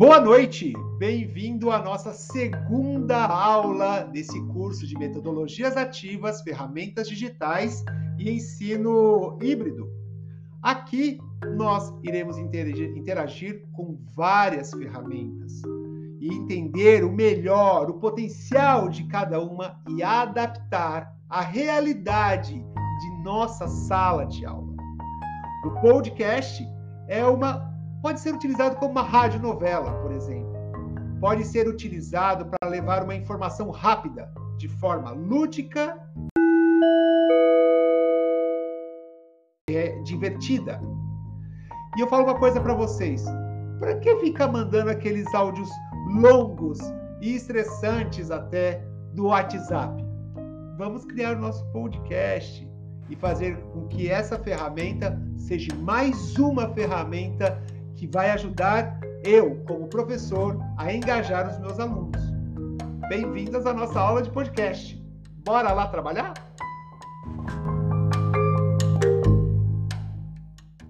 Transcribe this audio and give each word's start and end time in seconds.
Boa 0.00 0.18
noite, 0.18 0.72
bem-vindo 0.98 1.70
à 1.70 1.78
nossa 1.78 2.14
segunda 2.14 3.22
aula 3.26 4.00
desse 4.04 4.40
curso 4.46 4.86
de 4.86 4.96
metodologias 4.96 5.76
ativas, 5.76 6.40
ferramentas 6.40 7.06
digitais 7.06 7.84
e 8.18 8.30
ensino 8.30 9.36
híbrido. 9.42 9.86
Aqui 10.62 11.18
nós 11.54 11.92
iremos 12.02 12.38
interagir 12.38 13.62
com 13.72 13.98
várias 14.16 14.70
ferramentas 14.70 15.60
e 16.18 16.32
entender 16.32 17.04
o 17.04 17.12
melhor, 17.12 17.90
o 17.90 18.00
potencial 18.00 18.88
de 18.88 19.04
cada 19.04 19.38
uma 19.38 19.78
e 19.86 20.02
adaptar 20.02 21.14
a 21.28 21.42
realidade 21.42 22.54
de 22.54 23.22
nossa 23.22 23.68
sala 23.68 24.24
de 24.24 24.46
aula. 24.46 24.74
O 25.66 25.70
podcast 25.82 26.66
é 27.06 27.22
uma 27.22 27.69
Pode 28.02 28.20
ser 28.20 28.34
utilizado 28.34 28.76
como 28.76 28.92
uma 28.92 29.02
radionovela, 29.02 29.92
por 30.00 30.10
exemplo. 30.10 30.50
Pode 31.20 31.44
ser 31.44 31.68
utilizado 31.68 32.46
para 32.46 32.70
levar 32.70 33.04
uma 33.04 33.14
informação 33.14 33.70
rápida, 33.70 34.32
de 34.56 34.68
forma 34.68 35.10
lúdica 35.10 36.00
e 39.68 40.02
divertida. 40.02 40.80
E 41.96 42.00
eu 42.00 42.08
falo 42.08 42.24
uma 42.24 42.38
coisa 42.38 42.58
para 42.58 42.72
vocês: 42.72 43.22
para 43.78 43.98
que 43.98 44.16
ficar 44.16 44.48
mandando 44.48 44.90
aqueles 44.90 45.26
áudios 45.34 45.68
longos 46.08 46.78
e 47.20 47.34
estressantes 47.34 48.30
até 48.30 48.82
do 49.12 49.26
WhatsApp? 49.26 50.02
Vamos 50.78 51.04
criar 51.04 51.36
o 51.36 51.40
nosso 51.40 51.62
podcast 51.70 52.66
e 53.10 53.16
fazer 53.16 53.58
com 53.74 53.86
que 53.88 54.08
essa 54.08 54.38
ferramenta 54.38 55.20
seja 55.36 55.74
mais 55.74 56.38
uma 56.38 56.66
ferramenta 56.72 57.60
que 58.00 58.06
vai 58.06 58.30
ajudar 58.30 58.98
eu, 59.22 59.62
como 59.66 59.86
professor, 59.86 60.58
a 60.78 60.90
engajar 60.90 61.50
os 61.50 61.58
meus 61.58 61.78
alunos. 61.78 62.18
Bem-vindas 63.10 63.66
à 63.66 63.74
nossa 63.74 64.00
aula 64.00 64.22
de 64.22 64.30
podcast. 64.30 64.98
Bora 65.44 65.70
lá 65.70 65.86
trabalhar? 65.86 66.32